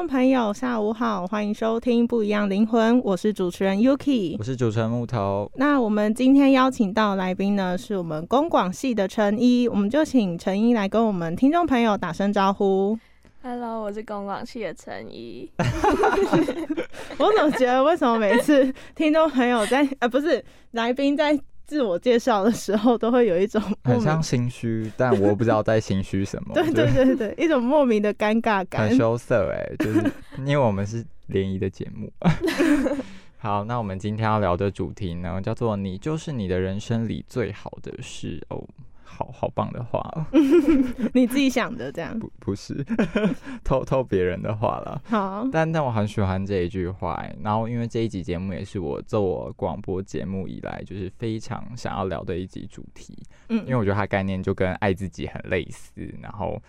[0.00, 5.52] 众朋友，下午好，欢迎收听《不一样灵魂》，我是主持人 Yuki，我是主持人木头。
[5.56, 12.98] 那我们今天邀请到来宾呢，是我们公广系的陈一，我们就请陈一来跟我们听众朋友打声招呼。
[13.42, 15.50] Hello，我是公广系的陈怡。
[17.18, 21.38] 我怎么觉得为什么每次听众朋友在呃不是来宾在
[21.70, 26.50] 自我介绍的时候，都会有一种 很像心虚，但我不知道在心虚什么。
[26.58, 28.96] 对对就是对对，一种莫名的尴尬感很。
[28.96, 30.02] 羞涩哎，就是
[30.38, 32.12] 因为我们是联谊的节目。
[33.38, 38.44] 好，那我们今天要聊的主题呢，叫做“你就是你的人生里最好的事”。
[38.50, 38.66] 哦，
[39.12, 40.24] 好好棒的话哦，
[41.12, 42.16] 你自己想的这样。
[42.18, 42.84] 不不是
[43.64, 45.02] 偷偷别人的话了。
[45.04, 53.18] 好，但但我很喜欢这一句话欸，然后因为这一集节目也是我做广播节目以来，就是非常想要聊的一集主题。
[53.48, 56.60] 嗯因为我觉得它概念就跟爱自己很类似，然后，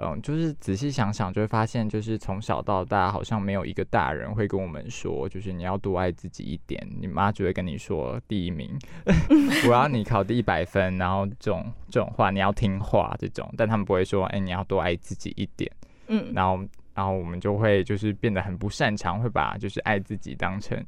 [0.00, 6.86] 嗯，就是仔细想想就会发现，就是从小到大好像没有一个大人会跟我们说，就是你要多爱自己一点。
[7.00, 8.70] 你妈只会跟你说第一名，
[9.66, 15.70] 我要你考第一百分，然后这种这种话你要听话这种，但他们不会说，哎、你要多爱自己一点。
[16.08, 16.62] 嗯然后，
[16.94, 20.80] 然后我们就会就是变得很不擅长，会把就是爱自己当成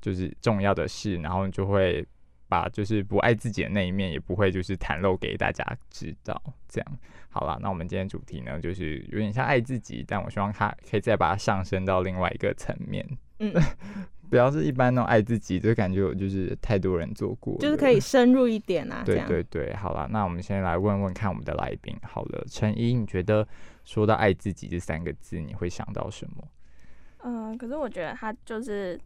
[0.00, 2.06] 就是重要的事，然后就会
[2.48, 6.40] 把就是不爱自己的那一面也不会就是袒露给大家知道。
[6.68, 6.98] 这样
[7.28, 13.06] 好了，那我们今天主题呢，就是有点像爱自己，但我希望它可以再把它上升到另外一个层面，
[13.40, 13.52] 嗯，
[14.30, 19.28] 不要是一般那种爱自己，就感觉我就是太多人做过，就是可以深入一点啊， 这对样。
[19.28, 21.94] 对对，好了，那我们先来问问看我们的来宾。
[22.02, 23.46] 好了，陈一，你觉得
[23.84, 26.48] 说到爱自己这三个字，你会想到什么？
[27.22, 28.98] 嗯，可是我觉得它就是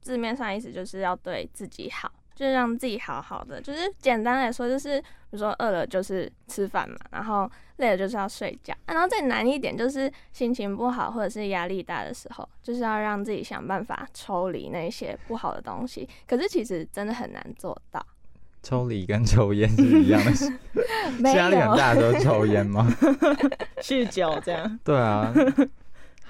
[0.00, 3.60] 字面上意思就是要对自己好，就是让自己好好的。
[3.60, 8.72] 就是简单来说，就是比如说饿了就是吃饭嘛，然后累了就是要睡觉。
[8.84, 16.08] 啊然后再难一点，就是心情不好或者是压力大的时候，就是要让自己想办法抽离那些不好的东西。
[16.28, 18.04] 可是其实真的很难做到。
[18.62, 20.52] 抽离跟抽烟是一样的事，
[21.20, 22.86] 没是压力很有，大的时候抽烟吗？
[23.80, 24.78] 酗酒这样。
[24.82, 25.32] 对啊。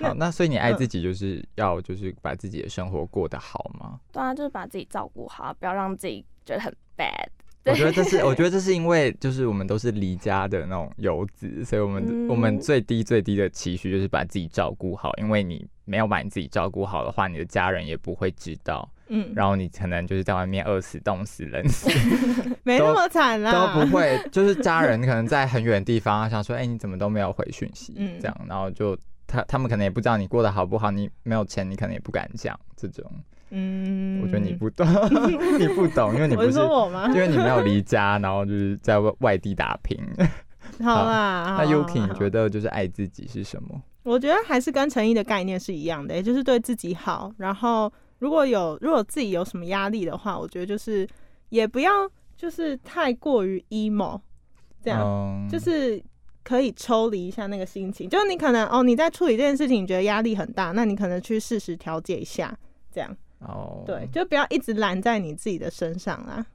[0.01, 3.99] 好， 那所以你爱自己就是要就是把自己的生活过得好吗？
[4.12, 7.27] 对啊，就是把自己照顾好，不要让自己觉得很 bad。
[7.69, 21.91] 我觉得这是，我觉得这是因为就是我们都是离家的那种游子，所以我们、嗯我们最低最低的期许就是把自己照顾好，因为你没有把你自己照顾好的话，你的家人也不会知道，嗯，然后你可能就是在外面饿死、冻死、冷死
[22.62, 28.12] 没那么惨啦，都不会，就是家人可能在很远的地方想说， 哎、你怎么都没有回讯息，嗯。
[28.21, 33.04] 这样，然后就他他们可能也不知道你过得好不好，你没有钱，你可能也不敢讲这种，
[33.50, 34.87] 嗯，我觉得你不懂，
[35.58, 37.14] 你不懂，因为你不我是我吗因？
[37.14, 39.99] 为你没有离家，然后就是在外外地打拼。
[40.82, 43.81] 好啦，那好 Yuki，你觉得就是爱自己是什么？
[44.02, 47.32] 我觉得还是跟诚意的概念是一样的，也就是对自己好。
[47.38, 51.08] 然后如果有如果自己有什么压力的话，我觉得就是
[51.49, 51.90] 也不要
[52.37, 54.20] 就是太过于 emo，
[54.82, 56.02] 这样、嗯就是
[56.46, 58.08] 可以抽离一下那个心情。
[58.08, 62.56] 就是你可能哦你在处理这件事情，你觉得压力很大，那你可能去适时调节一下，
[62.93, 66.46] 这样哦，对，就不要一直揽在你自己的身上啦。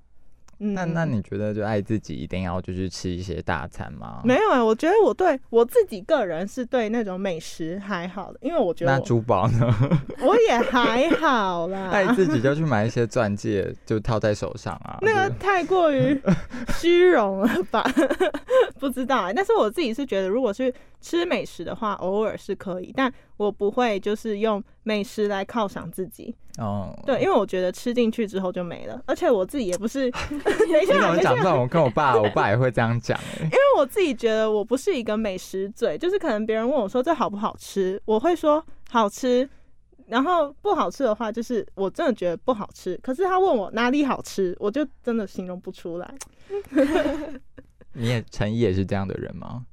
[0.63, 4.22] 嗯那那你觉得就爱自己一定要就是吃一些大餐吗？
[4.24, 9.68] 没有哎、我觉得我对我自己个人是对那种美食还好的，因为我觉得我那珠宝呢？
[10.22, 11.90] 我也还好啦。
[11.90, 15.00] 爱自己就去买一些钻戒，就套在手上啊。
[15.02, 16.22] 那个太过于
[16.75, 17.84] 虚荣了吧？
[18.80, 26.33] 不知道哎、但是我自己是觉得，如果是吃美食的话，偶尔是可以，但我不会就是用美食来犒赏自己。
[26.57, 30.21] 哦，对，因为我觉得吃进去之后就没了，而且我自己也不是，等
[30.69, 31.62] 一 你怎下，等一下么讲这，种？
[31.62, 33.44] 我跟我爸，我爸也会这样讲哎。
[33.44, 39.50] 因为我自己觉得我不是一个美食嘴，就是可能别人问我说这好不好吃，我会说好吃。
[40.07, 43.00] 然后不好吃的话，就是我真的觉得不好吃。
[43.01, 46.13] 可是他问我哪里好吃，我就真的形容不出来。
[47.94, 49.65] 你也陈怡也是这样的人吗？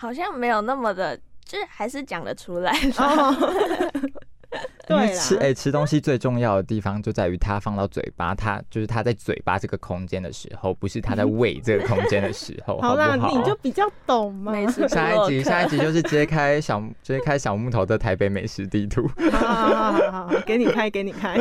[0.00, 1.14] 好像没有那么的，
[1.44, 2.72] 就是还是讲得出来。
[2.96, 3.36] 哦，
[4.90, 13.38] 因为对，吃哎、吃东西最重要的地方就在于它放到嘴巴，它就是它在嘴巴这个空间的时候，不是它在胃这个空间的时候，好 好啦，不好？
[13.38, 14.52] 你就比较懂嘛。
[14.52, 19.08] 美食下一集，下一集就是揭开 小揭开小木头的台北美食地图。
[19.30, 21.38] 好好好好好，给你开， 给你开。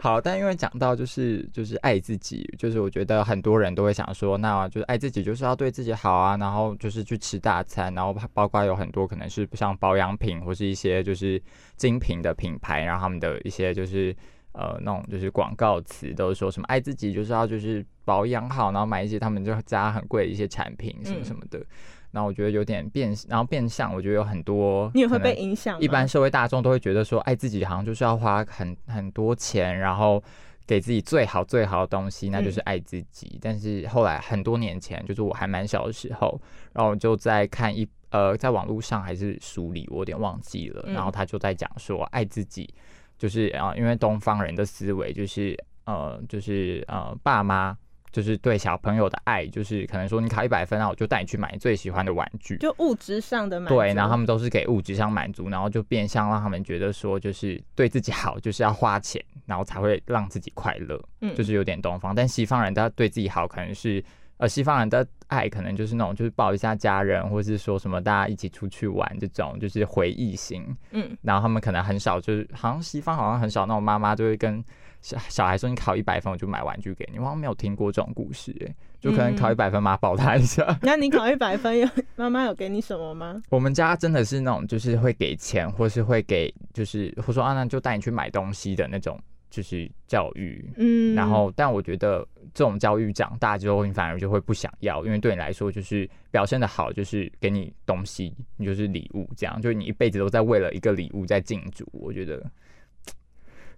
[0.00, 11.40] 好，但因为讲到就是就是爱自己，就是我觉得很多人都会想说，那就是爱自己就是要对自己好啊，然后就是去吃大餐，然后包括有很多可能是像保养品或是一些就是
[11.76, 14.14] 精品的品牌，然后他们的一些就是。
[14.58, 21.62] 呃，那种就是广告词都是说什么爱自己就是要就是保养好，然后买一些他们就加很贵的一些产品什么什么的。
[22.10, 25.78] 然后我觉得有点变，然后变相，我觉得有很多你也会被影响。
[25.78, 30.24] 一般社会大众都会觉得说，爱自己好像就是要花很很多钱，然后
[30.66, 33.38] 给自己最好最好的东西，那就是爱自己。
[33.42, 36.40] 但是后来很多年前，就是我还蛮小的时候，
[36.72, 40.84] 然后我就在看一呃，在网络上还是书里，我有点忘记了。
[40.86, 42.72] 嗯然后他就在讲说，爱自己
[43.18, 47.76] 就是啊、呃因为东方人的思维就是呃，就是呃，爸妈。
[48.12, 53.74] 就是对小朋友的爱，就是可能说你考一百分啊，我就带你去买你最喜欢的玩具，就物质上的满足。
[53.74, 62.14] 对，然后他们都是给物质上满足，然后就变相让他们觉得说，就是对自己好，就是要花钱，然后才会让自己快乐，嗯就是有点东方。
[62.14, 64.02] 但西方人他对自己好，可能是
[64.38, 70.76] 呃西方人的爱，可能就是那种就是抱一下家人，或是说什么大家一起出去玩这种，就是回忆型。
[70.90, 74.62] 嗯，然后他们可能很少，就是好像西方好像很少那种妈妈就会跟
[75.00, 77.18] 小小孩说，你考一百分我就买玩具给你。
[77.18, 80.64] 我好像没有听过这种故事、欸，就可能考一百分妈抱他一下。
[80.82, 83.40] 那你考一百分，有妈妈有给你什么吗？
[83.50, 89.18] 我们家真的是那种，就是会给钱，或是会给，就是或说啊，那就带你去买东西的那种，
[89.56, 90.70] 就是教育。
[90.76, 101.88] 嗯，然后，但我觉得这种教育长大之后，你反而就会不想要，因为对你来说，就是表现的好，就是给你东西，你就是礼物，这样，就是你一辈子都在为了一个礼物在竞逐。
[101.92, 102.44] 我觉得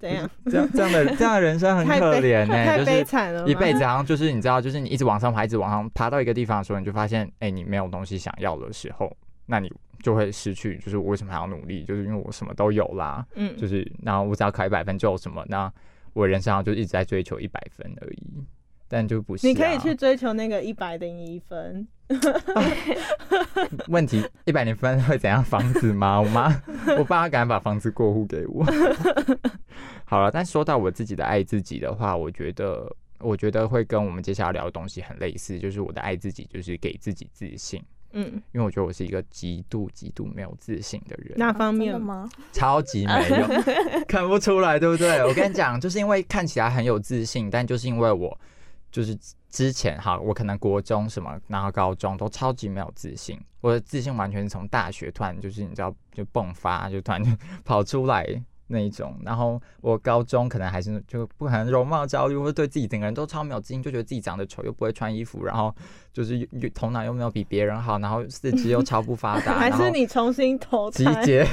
[0.01, 0.29] 怎样？
[0.51, 9.17] 这样这样的这样的人生很可怜呢、就是一辈子好像就是你知道，就是你一直往上爬，一直往上爬到一个地方的时候，你就发现，哎、你没有东西想要的时候，
[9.47, 9.73] 那你
[10.03, 10.77] 就会失去。
[10.79, 11.85] 就是我为什么还要努力？
[11.85, 15.73] 就是因为我什么都有啦，嗯，就是然后我只要考一百分就有什么，那
[16.13, 18.45] 我人生上就一直在追求一百分而已。
[18.91, 21.87] 但就不是、啊，你可以去追求那个一百零一分。
[23.89, 25.45] 问题一百零分会怎样？
[25.45, 26.19] 房子吗？
[26.23, 26.63] 我妈
[26.99, 28.65] 我爸敢把房子过户给我。
[30.07, 37.83] 好了，但说到我自己的爱自己的话，我觉得我觉得会跟我们接下来聊的东西很类似，就是我的爱自己，就是给自己自信。
[38.13, 42.01] 嗯，因为我觉得我是一个极度极度没有自信的人，那方面？
[42.01, 42.29] 吗？
[42.53, 43.47] 超级没有，
[44.09, 45.25] 看不出来，对不对？
[45.25, 48.39] 我跟你讲，就是因为看起来很有自信，但就是因为我
[48.91, 49.17] 就是
[49.51, 57.31] 之前哈，我可能国中什么，然后高中都超级没有自信，我的自信完全是从大学突然就是你知道就迸发，就突然就
[57.65, 58.25] 跑出来。
[58.69, 65.75] 那一种，然后我高中可能还是就不可能容貌焦虑，或者对自己整个人都超没有自信，就觉得自己长得丑，又不会穿衣服，然后
[66.13, 71.25] 就是头脑又没有比别人好，然后四肢又超不发达， 还是你重新投集胎？
[71.25, 71.47] 结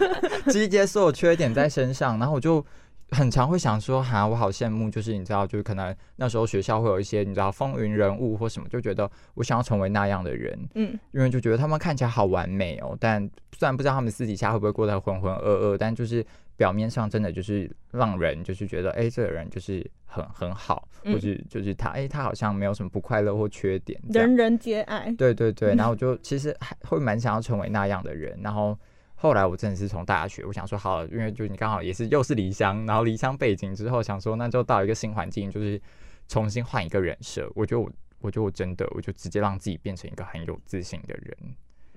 [0.50, 2.64] 集结所有缺点在身上，然后我就
[3.12, 13.20] 很常会想说，哈，我好羡慕，就是你知道，就是可能那时候学校会有一些你知道风云人物或什么，就觉得我想要成为那样的人，嗯，因为就觉得他们看起来好完美哦，但
[13.56, 16.24] 虽然不知道他们私底下会不会过得浑浑噩噩，但就是
[16.56, 21.12] 表面上真的就是让人就是觉得，哎、这个人就是很很好，嗯。
[21.12, 25.12] 或是就是他，哎、他好像没有什么不快乐或缺点，人人皆爱。
[25.18, 28.78] 对对对，然后我就其实还会蛮想要成为那样的人，然后
[29.22, 35.80] 后来我真的是从大学，我想说好，因为就你刚好也是又是离乡，然后离乡背景之后，想说那就到一个新环境，就是
[36.26, 37.48] 重新换一个人设。
[37.54, 37.88] 我觉得我，
[38.18, 41.36] 我觉得我真的，我就直接让自己变成一个很有自信的人。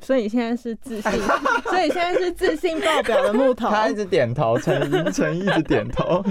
[0.01, 1.11] 所以你现在是自信，
[1.65, 3.71] 所以现在是自信爆表的木头。
[3.71, 6.23] 他一直点头，陈一陈一一直点头。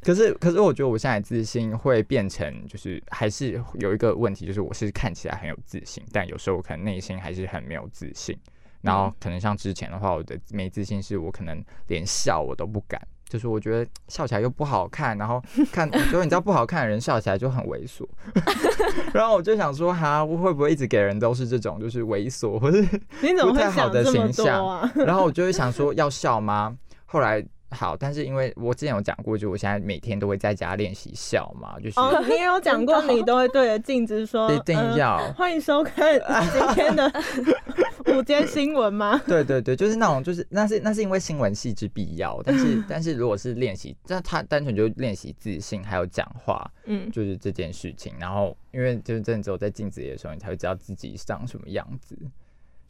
[0.00, 8.34] 可 是可是，我觉得我现在自信会变成，就是还是有一个问题，就是我是看起来很有自信，但有时候我可能内心还是很没有自信。
[8.80, 15.42] 然后可能像之前的话，我的没自信是我可能连笑我都不敢，就是我觉得笑起来又不好看，然后
[15.72, 18.06] 看，所以你知道不好看的人笑起来就很猥琐。
[19.12, 22.82] 然后我就想说，哈，我会不会一直给人都是这种就是猥琐或是
[23.42, 24.92] 不太好的形象啊？
[24.94, 26.76] 然后我就会想说要笑吗？
[27.06, 35.32] 后来好，但是因为我之前有讲过，就我现在每天都会在家练习笑嘛，就是哦，你也有讲过，你都会对着镜子说，一定呃要。
[35.32, 36.18] 欢迎收看
[36.52, 37.12] 今天的
[38.16, 39.20] 午间新闻吗？
[39.26, 48.14] 对对对，就是那种，就是那是那是因为新闻系之必要，但是 但是如果是练习，那他单纯就练习自信，还有讲话，嗯，就是这件事情。
[48.20, 52.16] 然后因为就是真的只有在镜子里的时候，你才会知道自己长什么样子。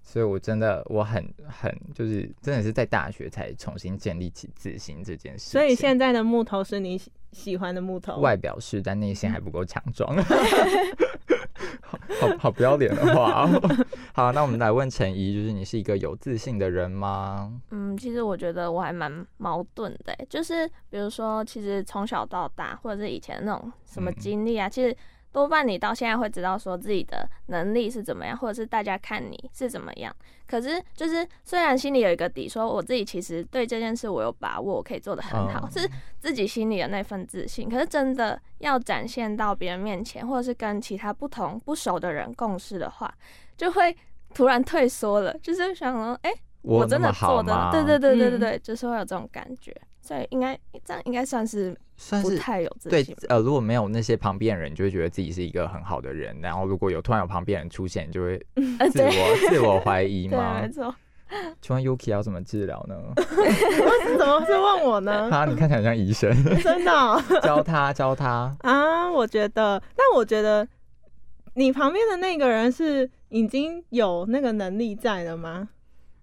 [0.08, 5.50] 所以我真的我很很就是真的是在大学才重新建立起自信这件事。
[5.50, 10.16] 所以现在的木头是你喜喜欢的木头，外表是，但内心还不够强壮。
[11.82, 13.76] 好好好不要脸的话哦。
[14.12, 17.52] 好，那我们来问陈怡，就是你是一个有自信的人吗？
[17.70, 24.96] 嗯，其实我觉得我还蛮矛盾的欸，就是比如说，其实从小到大，或者是以前那种什么嗯经历啊，其实
[25.37, 30.11] 多半你到现在会知道说自己的能力是怎么样，或者是大家看你是怎么样。
[30.47, 37.69] 可是就是虽然心里有一个底，说我自己其实对这件事我有把握，我可以做得很好，嗯是自己心里的那份自信。
[37.69, 43.14] 可是真的要展现到别人面前，或者是跟其他不同不熟的人共事的话，
[43.59, 43.95] 就会
[44.33, 53.22] 突然退缩了，就是想说，哎、我真的做的吗，对对对对对嗯对，就是会有这种感觉，所以应该这样应该算是算是不太有自对信吧。
[53.30, 56.38] 呃，如果没有那些旁边人，就会觉得自己是一个很好的人。
[56.40, 58.46] 然后如果有突然有旁边人出现，就会
[58.78, 60.70] 呃，自对我自我怀疑 对，吗没？
[60.70, 60.94] 错。
[61.60, 62.94] 请问 Yuki 要怎么治疗呢？
[64.16, 65.28] 怎么是问我呢？
[65.28, 66.30] 啊你看起来很像医生，
[66.62, 68.56] 真的哦、教他教他。
[68.60, 70.66] 啊，我觉得，但我觉得
[71.54, 75.68] 你旁边的那个人是已经有那个能力在了吗？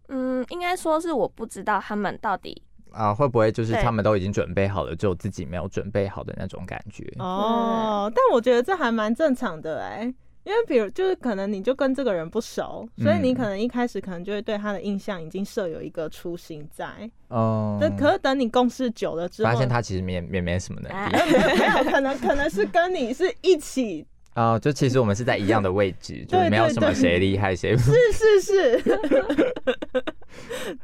[0.08, 2.62] 嗯，应该说是我不知道他们到底
[2.94, 7.04] 啊，会不会就是他们都已经准备好了，只有自己没有准备好的那种感觉？
[7.20, 10.04] 哦，但我觉得这还蛮正常的哎、
[10.44, 16.86] 因为比如就是可能你就跟这个人不熟，所以你嗯可能一开始可能就会对他的印象已经设有一个初心在。
[17.30, 27.76] 嗯，但可是等你共事久了之后，发 现他其实也也没什么能啊力没有没有可能可能是跟你是一起， 啊，就其实我们是在一样的位置， 就是没有什么谁厉害谁。
[27.78, 29.00] 是是是，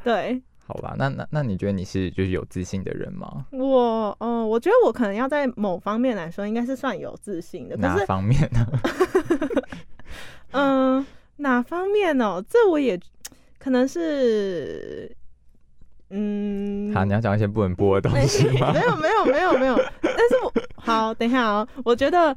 [0.04, 3.48] 对好吧，那那那你觉得你是就是有自信的人吗？
[3.50, 8.68] 我嗯、我觉得我可能要在某方面来说应该是算有自信的，哪方面呢？
[10.54, 11.04] 嗯，
[11.38, 12.44] 哪方面哦？
[12.48, 13.00] 这我也
[13.58, 15.12] 可能是，
[16.12, 18.80] 嗯，好，你要讲一些不能播的东西吗没？
[18.82, 22.36] 有 没有没有没有，但是我好，等一下哦，我觉得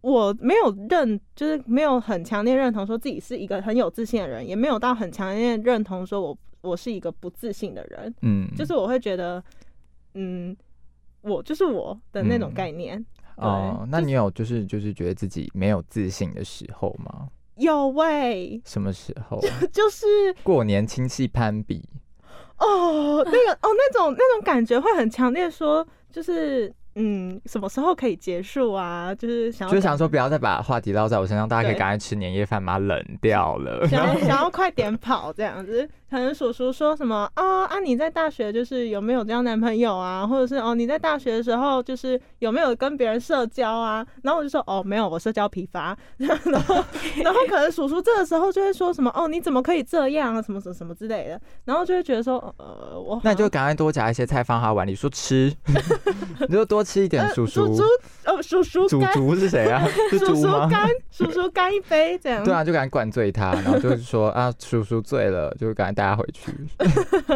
[0.00, 6.36] 我没有认，就是没有很强烈认同说自己是一个很有自信的人，也没有到很强烈认同说我
[6.68, 9.42] 我是一个不自信的人，嗯，就是我会觉得，
[10.14, 10.56] 嗯，
[11.22, 13.04] 我就是我的那种嗯概念。
[13.36, 17.28] 哦，那你有就是就是觉得自己没有自信的时候吗？
[17.54, 19.40] 有喂，什么时候？
[19.72, 20.06] 就是
[20.42, 21.88] 过年亲戚攀比，
[22.58, 29.14] 哦，那个哦，那种那种感觉会很强烈，说就是嗯，什么时候可以结束啊？
[29.14, 33.86] 就是想就是想说不要再把话题捞在我身上，大家可以赶快吃年夜饭，把它冷掉了。
[33.86, 44.04] 想要 想要快点跑这样子，可能叔叔说什么哦啊，你在大学就是有没有交男朋友啊，或者是哦你在大学的时候就是有没有跟别人社交啊？
[44.22, 45.96] 然后我就说哦没有，我社交疲乏。
[46.18, 46.28] 然
[46.62, 46.84] 后
[47.22, 55.52] 然后可能叔叔这个时候就会说什么哦你怎么可以这样啊什么什么什么之类的，然后就会觉得说呃我那你就赶快多夹一些菜放他碗里，说吃，
[56.48, 57.28] 你就多吃一点。
[57.34, 57.82] 叔叔叔，叔
[58.24, 59.86] 哦叔叔祖干祖是谁啊？
[60.10, 60.34] 是叔？
[60.34, 62.42] 叔干叔叔干一杯这样。
[62.42, 66.52] 对啊，就赶快灌醉他，然后就是说啊，叔叔醉了，就赶快带他回去。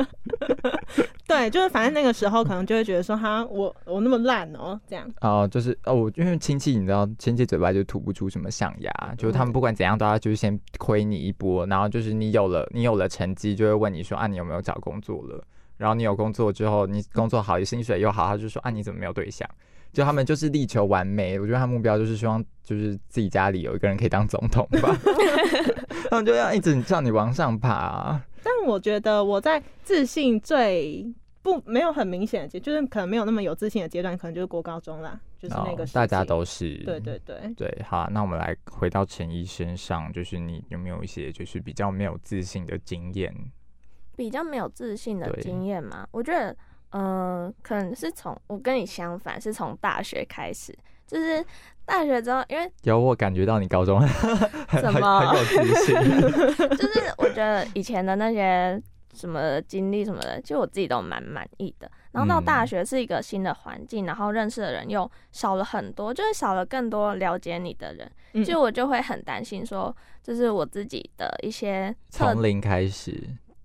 [1.27, 5.11] 对，就是反正那个时候可能就会觉得说哈我我那么烂哦这样。
[5.21, 15.43] 哦，就是哦，我因为亲戚，你知道，亲戚嘴巴就吐不出什么象牙，就是他们不管怎样都要就是先亏你一波，然后就是你有了你有了成绩，就会问你说啊，你有没有找工作了？
[15.79, 19.49] 然后你有工作之后，你工作好，薪水又好，他就说啊，你怎么没有对象？
[19.93, 24.97] 就他们就是力求完美，我觉得他目标就是希望就是自己家里有一个人可以当总统吧，
[26.09, 28.25] 他们就要一直叫你往上爬、啊。
[28.43, 31.07] 但我觉得我在自信最
[31.43, 36.77] 不没有很明显的阶，就是可能没有那么有自信的阶段，可能就是国高中啦，就是那个大家都是。
[36.85, 43.35] 对对对，对，好，那我们来回到陈怡身上，就是你有没有一些就是比较没有自信的经验？
[44.15, 46.57] 比较没有自信的经验嘛，我觉得，
[46.91, 50.77] 呃，可能是从我跟你相反，是从大学开始，
[51.13, 51.45] 就是
[51.85, 55.21] 大学之后，因为有我感觉到你高中 很很什么？
[55.21, 55.95] 很有自信，
[56.77, 58.81] 就是我觉得以前的那些
[59.15, 61.91] 什么经历什么的，就我自己都蛮满意的。
[62.13, 62.67] 然后到大嗯。
[62.67, 68.45] 学是一个新的环境，然后认识的人又少了很多，就是少了更多了解你的人，嗯。
[68.45, 73.23] 就我就会很担心说，就是我自己的一些从零开始，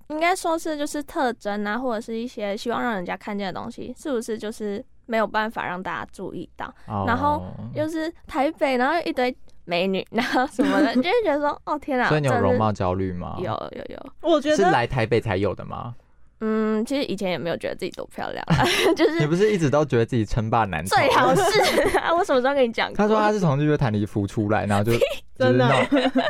[0.10, 6.72] 应该说是就是特征啊，或者是一些希望让人家看见的东西，是不是就是没有办法让大家注意到？
[7.08, 9.36] 然后哦又是台北，然后一堆
[9.66, 13.36] 美女，然后什么的，就会觉得说，哦天啊， 所以你有容貌焦虑吗？
[13.40, 15.96] 有有有，我觉得是来台北才有的吗？
[16.40, 18.64] 嗯，其实以前也没有觉得自己多漂亮啊，
[18.96, 20.86] 就是你不是一直都觉得自己称霸男？
[20.86, 22.96] 最好 是啊，我什么时候跟你讲过？
[22.96, 25.04] 他说他是从日月潭里浮出来，然后就 就是
[25.38, 25.70] 真的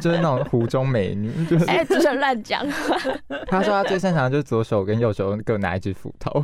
[0.02, 2.66] 就是那种湖中美女，就是哎，主持人乱讲，
[3.48, 6.44] 他说他最擅长的就是左手跟右手各拿一只斧头，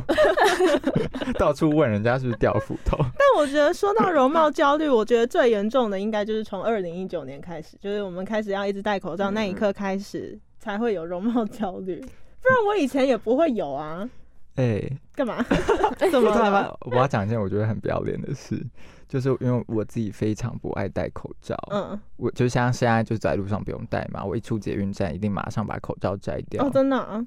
[1.38, 2.96] 到处问人家是不是掉斧头。
[2.98, 12.02] 但我觉得说到容貌焦虑，我觉得最严重的应该就是从二零一九年开始，就是我们开始要一直戴口罩那一刻开始，才会有容貌焦虑。
[12.44, 14.08] 不然我以前也不会有啊。
[14.56, 14.80] 哎、
[15.16, 15.44] 干嘛？
[16.12, 18.64] 怎么我要讲一件我觉得很不要脸的事，
[19.08, 27.20] 就是因为我自己非常不爱戴口罩，嗯，我就像现在就在路上不用戴嘛，我一出捷运站一定马上把口罩摘掉，哦，真的、啊，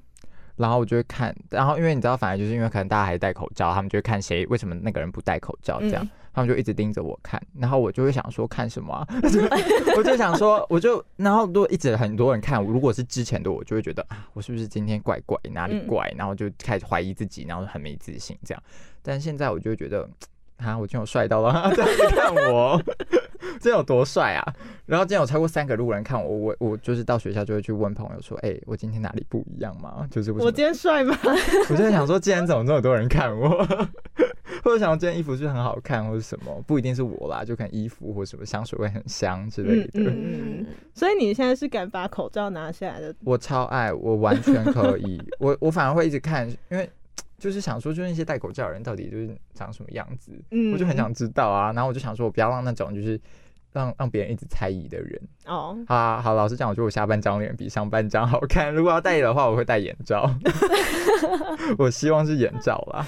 [0.56, 9.06] 然后我就会看，然后因为你知道，反正就是因为可能大家还戴口罩，他们就会看谁为什么那个人不戴口罩这样，嗯他们就一直盯着我看，然后我就会想说看什么、啊，
[9.96, 18.62] 我就想说，我就然后如果一直很多人看我，如果是之前的我，就会觉得啊，我是不是今天怪怪哪里嗯怪，然后就开始怀疑自己，然后很没自信这样，
[19.02, 20.08] 但现在我就会觉得。
[20.58, 20.76] 啊！
[20.76, 22.82] 我今天有帅到了，这样子看我，
[23.60, 24.54] 这有多帅啊！
[24.86, 30.04] 然后今天有超过三个路人看我，我我就是到学校就会去问朋友说，哎、我今天哪里不一样吗？
[30.10, 31.16] 就是我今天帅吗？
[31.70, 33.64] 我就在想说，今天怎么这么多人看我？
[34.62, 39.90] 或者想这件衣服是很好看，或者什么，不一定是我啦，就可能衣服或什么香水味很香之类的。
[39.94, 43.14] 嗯嗯，所以你现在是敢把口罩拿下来的？
[43.24, 45.20] 我超爱，我完全可以。
[45.38, 46.88] 我我反而会一直看，因为
[47.38, 51.72] 就是想说，就是那些戴口罩的人到底就是长什么样子，嗯我就很想知道啊。
[51.72, 53.20] 然后我就想说，我不要让那种就是
[53.72, 55.20] 让让别人一直猜疑的人。
[55.46, 58.72] 哦，好啊好，老实讲，我觉得我下半张脸比上半张好看。
[58.72, 60.30] 如果要戴的话，我会戴眼罩。
[61.78, 63.06] 我希望是眼罩啦。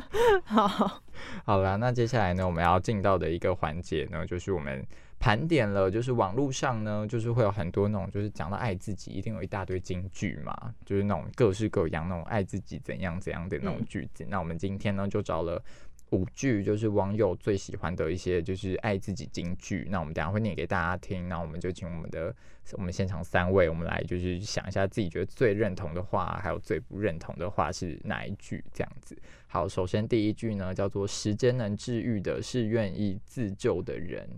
[0.44, 1.02] 好，
[1.44, 4.84] 好啦，那接下来呢，我们要进到的一个环节呢，就是我们
[5.18, 10.54] 盘点了，就是网络上呢，就是会有很多那种，就是讲到爱自己，一定有一大堆金句嘛，
[10.84, 14.26] 就是那种各式各样那种爱自己怎样怎样的那种嗯句子。
[14.28, 15.62] 那我们今天呢，就找了。
[16.10, 22.34] 五句就是网友最喜欢的一些就是爱自己金句，那我们等下会念给大家听，那我们就请我们的
[22.72, 29.16] 我们现场三位，我们来就是想一下自己觉得最认同的话，还有最不认同的话是哪一句这样子。
[29.46, 34.28] 好，首先第一句呢叫做“时间能治愈的是愿意自救的人”。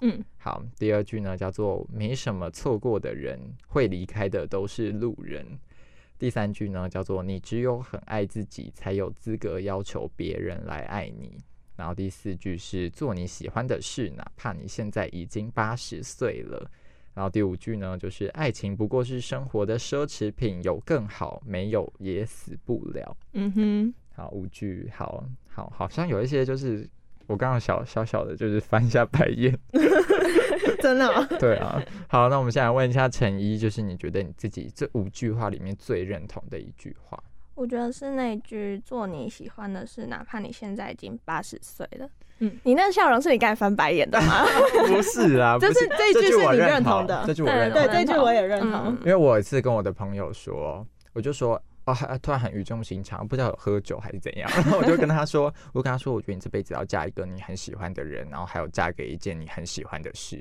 [0.00, 5.46] 嗯，好，第二句呢叫做“没什么错过的人，会离开的都是路人”。
[6.22, 11.36] 第三句呢叫做“你只有很爱自己，才有资格要求别人来爱你”。
[11.74, 16.70] 然后第四句是“做你喜欢的事，哪怕你现在已经八十岁了”。
[17.12, 23.16] 然后第五句呢就是“爱情不过是生活的奢侈品，有更好，没有也死不了”。
[23.34, 26.88] 嗯哼，好，五句，好好，好像有一些就是
[27.26, 29.58] 我刚刚小小小的，就是翻一下白眼。
[30.82, 37.22] 真的哦、 对啊，好，那我们现在问一下陈一，就是你觉得你自己这五句话里面最认同的一句话？
[37.54, 42.08] 我觉得是那句“做你喜欢的事，哪怕你现在已经八十岁了”。
[42.40, 44.44] 嗯，你那个笑容是你刚才翻白眼的吗？
[44.88, 47.80] 不是啊， 就是这一句是你认认同的这句我认同。
[47.80, 48.98] 对这句我也认同嗯。
[49.02, 51.62] 因为我有一次跟我的朋友说，我就说。
[51.84, 60.40] 哦，还突然很语重心长，不知道有喝酒还是怎样，然后我就跟他说，我跟他说，我觉得你这辈子要嫁一个你很喜欢的人，然后还有嫁给一件你很喜欢的事，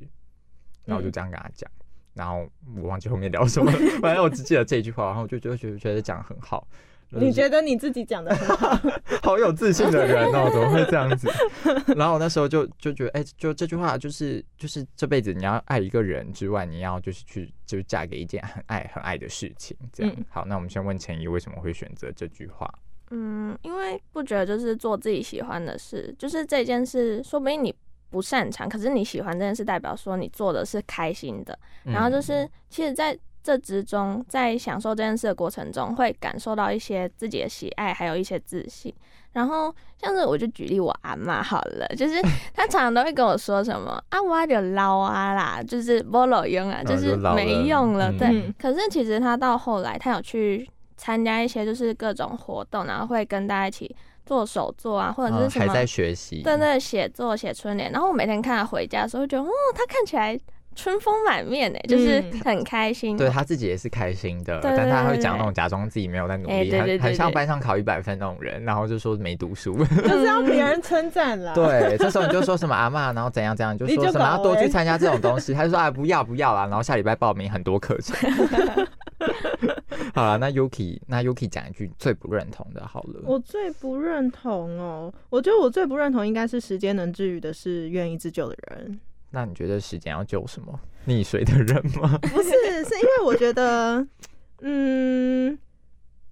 [0.86, 1.70] 然后我就这样跟他讲，
[2.14, 6.68] 然后我忘记后面聊什么了， 反正我只记得这一句话，然后我就觉得觉得觉得讲得很好，
[7.10, 8.80] 你觉得你自己讲的很好，
[9.22, 11.30] 好有自信的人哦，怎么会这样子？
[11.96, 20.14] 然后我那时候就就觉得，哎、就这句话就是就是这辈子你要爱一个人之外，你要就是去就是嫁给一件很爱很爱的事情，这样。
[20.18, 22.74] 嗯好，那我们先问陈怡为什么会选择这句话？
[23.14, 27.76] 嗯，因为不觉得就是做自己喜欢的事，就是这件事，说不定你
[28.12, 31.58] 不擅长，可是你喜欢这件事，代表说你做的是开心的。
[31.86, 38.94] 然后就嗯是，其实，在这之中，在享受这件事的过程中，会感受到一些自己的喜爱，还有一些自信。
[39.32, 42.22] 然后像是我就举例我阿妈好了，就是
[42.54, 48.12] 她常常都会跟我说什么啊，我就老啊啦，就是不老用啊，就是没用了。
[48.12, 53.96] 嗯对，嗯可是其实她到后来，她有去参加一些就是各种活动，然后会跟大家一起
[54.32, 57.92] 做手作啊，或者是什么，嗯还在学习，对对，写作、写春联。
[57.92, 60.40] 然后我每天看他回家的时候，就觉得哦，他看起来
[60.76, 63.18] 春风满面哎，就是嗯很开心。
[63.18, 69.74] 对他自己也是开心的，但他会讲那种假装自己没有在努力，哎对对对很很像班上考一百分那种人，然后就说没读书。
[69.86, 78.16] 就是要别人称赞啦。，对，这时候你就说什么阿嬷，然后怎样怎样，就说什么要多去参加这种东西，他就说啊不要不要啦，然后下礼拜报名很多课程。
[80.16, 83.22] 好了，那 Yuki，那 Yuki 讲一句最不认同的，好了。
[83.24, 89.00] 我最不认同哦，我觉得我最不认同应该是时间能治愈的是愿意自救的人，
[89.32, 90.80] 那你觉得时间要救什么？
[91.08, 92.18] 溺水的人吗？
[92.32, 92.50] 不是，
[92.86, 94.06] 是因为我觉得，
[94.62, 95.58] 嗯，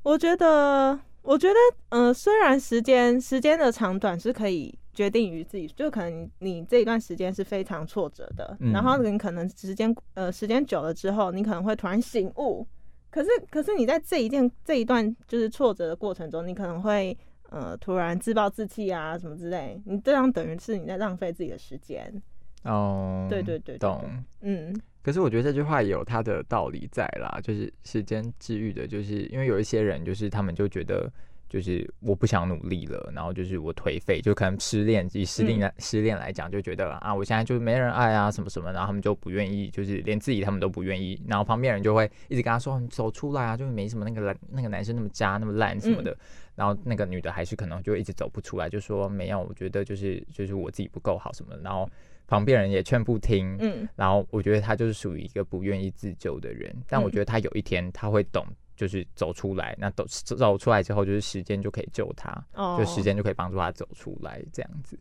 [0.04, 1.56] 我觉得，我觉得，
[1.90, 12.68] 呃，虽然时间时间的长短是可以决定于自己，就可能你你这一段时间是非常挫折的，嗯然后你可能时间呃时间久了之后，你可能会突然醒悟，
[13.10, 17.18] 可是可是你在这一件这一段就是挫折的过程中，你可能会
[17.50, 22.22] 呃突然自暴自弃啊什么之类，你这样等于是你在浪费自己的时间，
[22.64, 24.10] 哦，对对对对懂。
[24.42, 31.12] 嗯可是我觉得这句话也有它的道理在啦，就是时间治愈的，就是因为有一些人就是他们就觉得。
[31.50, 46.16] 就是我不想努力了，然后就是我颓废，就可能失恋，以失恋来、失恋来讲，就觉得啊，我现在就是没人爱啊，什么什么，然后他们就不愿意，就是连自己他们都不愿意，然后旁边人就会一直跟他说，你走出来啊，就是没什么那个男那个男生那么渣那么烂什么的，
[46.60, 51.90] 然后那个女的还是可能就一直走不出来，就说没有，我觉得就是就是我自己不够好什么的，然后
[52.28, 58.46] 旁边人也劝不听，嗯然后我觉得她就是属于一个不愿意自救的人，但我嗯觉得她有一天她会懂，
[58.76, 59.74] 就是走出来。
[59.80, 65.00] 那走走出来之后，就是时间就可以救她，哦，就时间就可以帮助她走出来，这样子。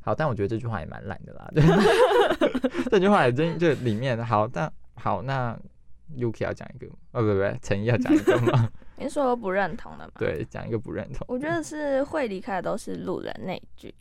[0.00, 1.48] 好，但我觉得这句话也蛮烂的啦。
[2.90, 5.56] 这句话也真就里面好，但好，那
[6.16, 8.68] Yuki 要讲一个，哦不不不，陈毅要讲一个吗？
[8.98, 11.24] 你说我不认同的嘛？，对，讲一个不认同。
[11.28, 13.94] 我觉得是会离开的都是路人那一句。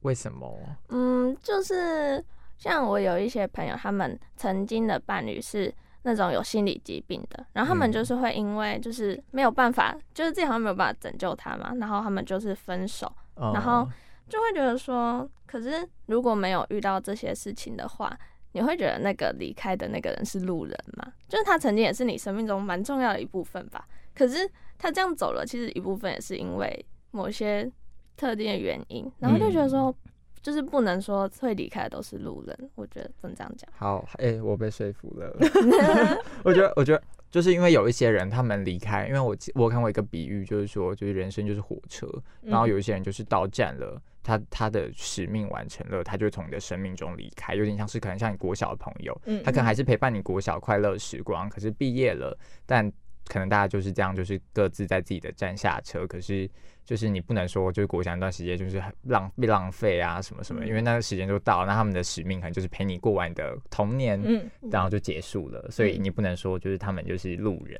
[0.00, 0.58] 为什么？
[0.88, 2.24] 嗯，就是
[2.56, 13.88] 像我有一些朋友，他们曾经的伴侣是那种有心理疾病的，然后他们嗯就是会因为就是没有办法，就是自己好像没有办法拯救他嘛，然后他们就是分手，然后哦
[14.28, 18.18] 就会觉得说，可是如果没有遇到这些事情的话，
[18.52, 21.12] 你会觉得那个离开的那个人是路人吗？
[21.28, 23.86] 就是他曾经也是你生命中蛮重要的一部分吧。
[24.14, 24.48] 可是
[24.78, 27.70] 他这样走了，其实一部分也是因为某些
[28.16, 29.94] 特定的原因，然后就觉得说，
[30.42, 33.68] 就是不能说会离开的都是路人，我觉得不能这样讲。
[33.76, 35.36] 好，哎、我被说服了。
[36.44, 42.06] 我觉得，我觉得就是因为有一些人他们离开，因为我我看过一个比喻，就是说，就是人生就是火车，
[42.42, 52.92] 然后有一些人就是到站了，他他的使命完成了，他就从你的生命中离开，有点像是可能像你国小的朋友，嗯他可能还是陪伴你国小快乐时光，可是毕业了，但
[53.26, 56.48] 可能大家就是这样，就是各自在自己的站下车，可是
[56.84, 67.78] 就是你不能说就是国小那段时间就是很浪被浪费啊什么什么，嗯因为那个时间就到了，那他们的使命可能就是陪你过完你的童年，嗯然后就结束了，所以你不能说就是他们就是路人，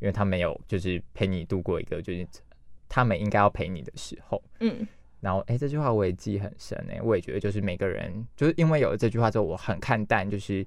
[0.00, 2.26] 因为他没有就是陪你度过一个就是
[2.88, 4.42] 他们应该要陪你的时候。
[4.60, 4.86] 嗯。
[5.18, 10.64] 然后，哎、这句话我也记很深哎、我也觉得就是每个人，就是因为有了这句话之后，我很看淡，就是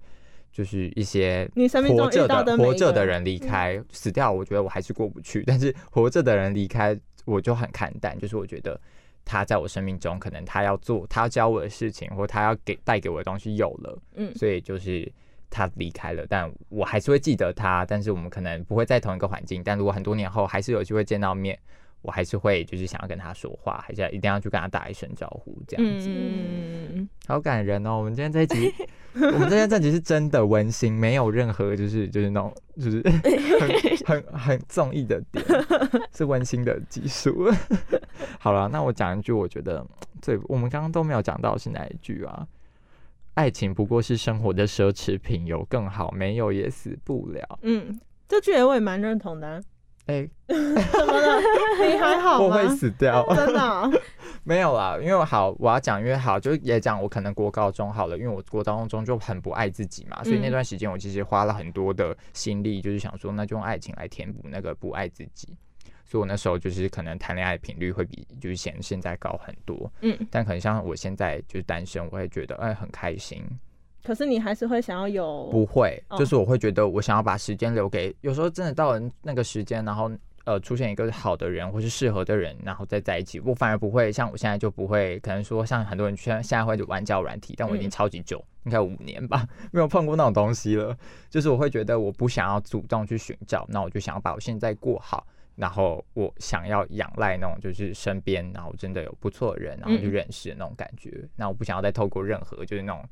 [0.52, 8.80] 就是一些你生命中活着遇到的活着的人离开，死掉，我觉得我还是过不去，但是活着的人离开，我就很看淡，就是我觉得
[9.24, 15.12] 他在我生命中，可能他要做他要教我的事情，或他要给带给我的东西有了，嗯所以就是
[15.50, 21.58] 他离开了，但我还是会记得他，但是我们可能不会在同一个环境，但如果很多年后还是有机会见到面。
[22.02, 26.08] 我还是会就是想要跟他说话，还是要一定要去跟他打一声招呼，这样子。
[26.10, 27.98] 嗯好感人哦！
[27.98, 28.74] 我们今天这一集，
[29.34, 33.02] 我们今天这集是真的温馨，没有任何就是就是那种就是
[34.06, 35.44] 很很很综艺的点，
[36.16, 37.52] 是温馨的技术。
[38.40, 39.86] 好了，那我讲一句，我觉得
[40.22, 42.46] 最我们刚刚都没有讲到是哪一句啊？
[43.36, 47.60] 爱情不过是生活的奢侈品，有更好，没有也死不了。
[47.62, 49.62] 嗯，这句我也蛮认同的啊、
[50.08, 51.40] 哎、怎么了？
[51.88, 52.46] 你还好吗？
[52.46, 53.26] 我会死掉。
[53.34, 53.90] 真的哦、
[54.46, 65.56] 没有啦，因为我好，我要讲，因为好，就也讲我可能国高中好了，因为我国高中就很不爱自己嘛，所以那嗯段时间我其实花了很多的心力，就是想说，那就用爱情来填补那个不爱自己。
[66.06, 73.44] 所以我那时候就是可能谈恋爱频率会比就是现现在高很多，嗯，但可能像我现在就是单身，我会觉得哎很开心，
[74.04, 76.18] 可是你还是会想要有不会，哦。
[76.18, 80.10] 就是我会觉得我想要把时间留给，有时候真的到了那个时间，然后
[80.50, 83.40] 呃出现一个好的人或是适合的人，然后再在一起。
[83.40, 90.98] 我反而不会像我现在就不会，可能说像很多人现在现在会玩交友软体，但我已经嗯超级久，应该五年吧，没有碰过那种东西了。
[91.30, 95.26] 就是我会觉得我不想要主动去寻找，那我就想要把我现在过好。
[95.56, 101.12] 然后我想要仰赖那种就是身边，然后真的有不错的人，然后去嗯认识的那种感觉。
[101.36, 103.04] 那我不想要再透过任何就是那种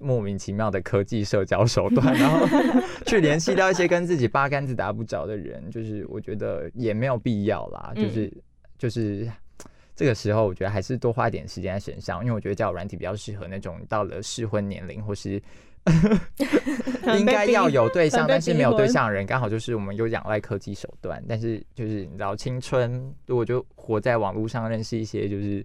[0.00, 2.46] 莫名其妙的科技社交手段，然后
[3.06, 7.92] 去联系到一些跟自己八竿子打不着的人，就是我觉得也没有必要啦。
[7.96, 8.32] 嗯就是
[8.78, 9.30] 就是
[9.96, 15.40] 这个时候，我觉得还是多花一点时间在身上，因为我觉得交友软体比较适合那种到了适婚年龄或是
[17.18, 25.64] 应该要有对象，但是没有对象的人，刚好就是我们有仰赖科技手段，但是就是你知道青春，如果就活在网络上认识一些就是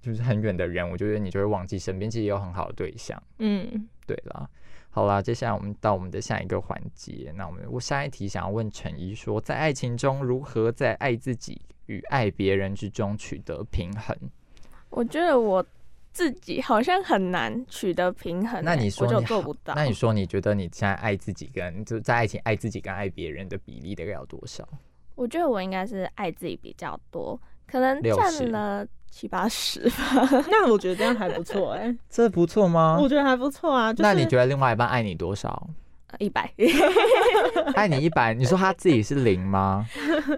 [0.00, 3.22] 就是很远的人，我觉得你就会忘记身边其实有很好的对象。
[3.38, 4.48] 嗯，对啦，
[4.90, 7.32] 好啦，接下来我们到我们的下一个环节。
[7.36, 14.16] 那我们我下一题想要问陈怡说，在爱情中如何在爱自己与爱别人之中取得平衡？
[14.88, 15.64] 我觉得我
[16.12, 19.74] 自己好像很难取得平衡欸、那你说我就你做不到。
[19.74, 24.68] 那你说你觉得你现在爱自己跟就在爱情爱自己跟爱别人的比例大概有多少？
[25.14, 30.28] 我觉得我应该是爱自己比较多，可能占了七八十吧。
[30.50, 33.92] 那我觉得这样还不错哎、 这不错吗我觉得还不错啊。
[33.92, 35.68] 就是、那你觉得另外一半爱你多少？
[36.18, 36.52] 一百
[37.74, 38.34] 爱你一百？
[38.34, 39.86] 你说他自己是零吗？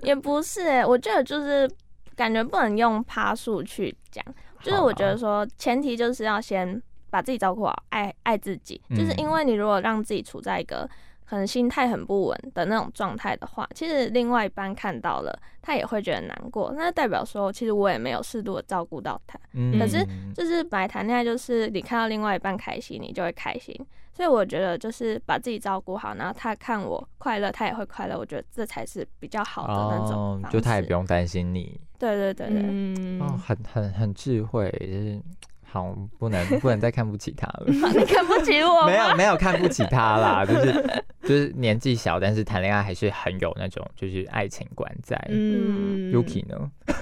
[0.03, 1.71] 也不是哎、我觉得就是
[2.15, 4.23] 感觉不能用趴数去讲，
[4.63, 10.89] 就是我觉得说前提就是要先把自己照顾好，爱爱自己，就是嗯因为你如果让自己处在一个
[11.33, 19.79] 可能心态很不稳的那种状态的话，其实另外一半看到了，他也会觉得难过，那代表说其实我也没有适度的照顾到他，嗯。
[19.79, 23.75] 可是就是本来谈恋爱就是你看到另外一半开心，你就会开心。
[24.13, 28.19] 所以我觉得就是把自己照顾好，然后他看我快乐，他也会快乐。
[28.19, 31.81] 我觉得这才是比较好的那种就他也不用担心你。
[31.99, 35.23] 对对对对，嗯，哦，很很很智慧，就是
[35.73, 37.65] 好不能不能再看不起他了。
[37.99, 38.85] 你看不起我？
[38.85, 45.17] 没有没有看不起他啦， 就是就是年纪小，但是谈恋爱还是很有那种就是爱情观在。
[45.31, 46.71] 嗯 Yuki 呢？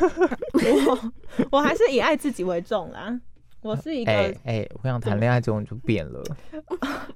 [0.54, 1.12] 我
[1.50, 3.20] 我还是以爱自己为重啦。
[3.62, 6.22] 我是一个、哎哎，我想谈恋爱之后你就变了，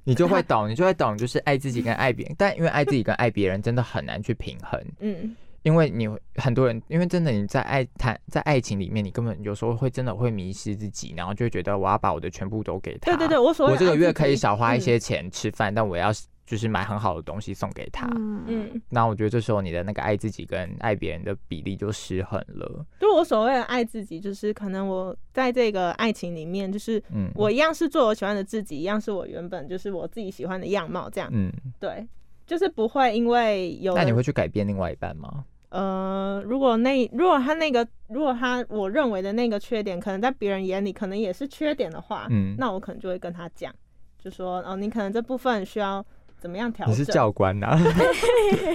[0.03, 5.35] 你就会懂，你就会懂，就是爱自己跟爱别人，但因为爱自己跟爱别人真的很难去平衡，嗯
[5.65, 13.11] 因为你很多人，因为真的你在爱谈在爱情里面，你根本有时候会真的会迷失自己，然后就会觉得我要把我的全部都给他。
[13.11, 16.13] 对对对，我我这个月可以少花一嗯些钱吃饭，但我要
[16.45, 18.07] 就是买很好的东西送给他。
[18.09, 22.85] 嗯嗯，嗯，那我觉得这时候你的那个爱自己跟爱别人的比例就失衡了。
[23.01, 31.51] 就我所谓的爱自己，就是可能我在这个爱情里面，就是嗯，我一样是做我喜欢的自己，一样是我原本就是我自己喜欢的样貌，这样嗯，
[31.81, 32.07] 对，
[32.47, 35.47] 就是不会因为有人那你会去改变另外一半吗？
[35.75, 43.75] 呃，如果那如果他那个如果他我认为的那个缺点，可能在别人眼里可能也是缺点的话，嗯，那我可能就会跟他讲，
[44.17, 46.05] 就说哦，你可能这部分需要
[46.39, 46.95] 怎么样调整？
[46.95, 47.77] 你是教官呐、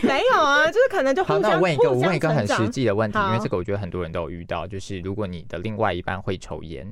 [0.04, 6.86] 没有啊，就是可能就互好，相那我问一个，我问一个很实际的问题，因为这个我觉得很多人都有遇到，就是如果你的另外一半会抽烟，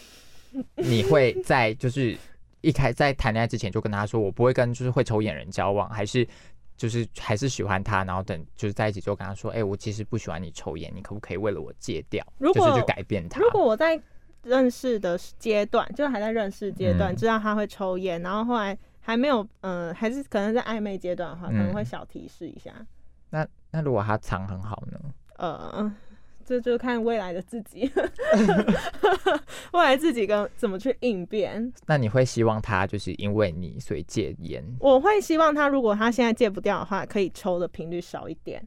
[0.76, 2.16] 你会在就是
[2.62, 6.26] 一开在谈恋爱之前就跟他说，我不会跟就是会抽烟人交往，还是
[6.80, 12.26] 就是还是喜欢他，然后等就是在一起之后跟他说，哎、我其实不喜欢你抽烟，你可不可以为了我戒掉？
[12.38, 13.38] 如果就是去改变他。
[13.38, 14.00] 如果我在
[14.44, 22.72] 认识的阶段，就还在认识阶段，嗯知道他会抽烟，然后后来还没有，嗯、还是可能在暧昧阶段的话，可能会嗯小提示一下。
[23.28, 24.98] 那那如果他藏很好呢？
[25.36, 25.94] 呃，
[26.58, 27.88] 这就看未来的自己，
[29.72, 31.72] 未来自己跟怎么去应变。
[31.86, 34.64] 那你会希望他就是因为你所以戒烟？
[34.80, 38.60] 我会希望他，如果他现在戒不掉的话，可以抽的频率少一点。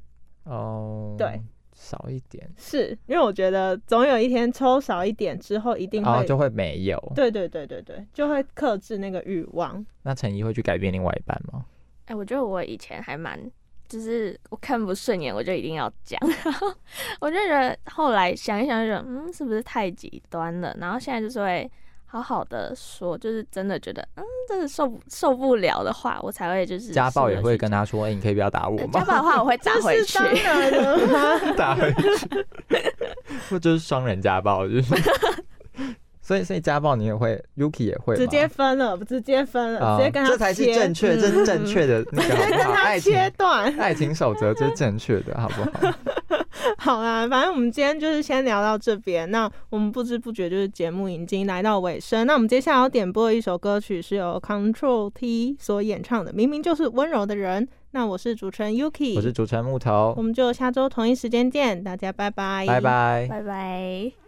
[0.46, 1.41] 哦，对，
[1.74, 6.98] 少一点，是因为我觉得总有一天抽少一点之后，一定会，哦，就会没有。
[7.13, 9.86] 对对对对对，就会克制那个欲望。
[10.04, 11.65] 那陈怡会去改变另外一半吗？
[12.06, 13.39] 哎、我觉得我以前还蛮，
[13.88, 16.19] 就是我看不顺眼，我就一定要讲。
[16.43, 16.74] 然 后
[17.19, 20.76] 我就觉得后来想一想，就觉得嗯，是不是太极端了？
[20.80, 21.69] 然后现在就是会
[22.06, 27.84] 好好的说，就是真的觉得嗯，真的受受不了的话，我才会就是家暴也会跟他。
[27.86, 30.13] 说：“哎、你可以不要打我呃吗 家暴的话，我会打回去。
[30.19, 32.46] 这是当然的吗？？”打回去，
[33.50, 34.93] 或就是双人家暴，就是
[36.24, 42.74] 所以所以家暴你也会，Yuki 也会，直接分了，直接分了，啊直接跟他这才是切正确，这是正确的 那个好直接跟不好？
[42.74, 43.78] 他爱情切断。
[43.78, 45.94] 爱情守则这是正确的，好不好？
[46.78, 49.30] 好啦，反正我们今天就是先聊到这边。
[49.30, 52.26] 那我们不知不觉就是节目已经来到尾声。
[52.26, 57.68] 那我们接下来要点播的一首歌曲是由 Control T 所演唱的，明明就是温柔的人。
[57.92, 63.28] 那我是主持人 Yuki，我是主持人木头我，们就下周同一时间见，大家拜拜，拜拜。
[63.30, 64.23] 拜拜。